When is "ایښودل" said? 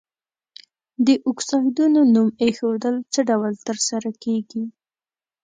2.43-2.95